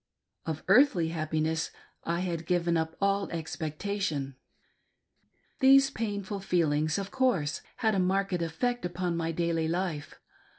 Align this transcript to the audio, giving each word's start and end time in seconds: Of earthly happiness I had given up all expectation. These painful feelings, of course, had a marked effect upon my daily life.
Of 0.47 0.63
earthly 0.67 1.09
happiness 1.09 1.69
I 2.05 2.21
had 2.21 2.47
given 2.47 2.75
up 2.75 2.95
all 2.99 3.29
expectation. 3.29 4.35
These 5.59 5.91
painful 5.91 6.39
feelings, 6.39 6.97
of 6.97 7.11
course, 7.11 7.61
had 7.77 7.93
a 7.93 7.99
marked 7.99 8.33
effect 8.41 8.83
upon 8.83 9.15
my 9.15 9.31
daily 9.31 9.67
life. 9.67 10.15